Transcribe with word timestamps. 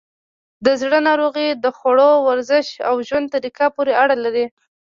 د 0.65 0.67
زړه 0.81 0.99
ناروغۍ 1.07 1.47
د 1.63 1.65
خوړو، 1.77 2.11
ورزش، 2.27 2.67
او 2.87 2.95
ژوند 3.07 3.27
طریقه 3.35 3.65
پورې 3.75 3.93
اړه 4.03 4.15
لري. 4.25 4.45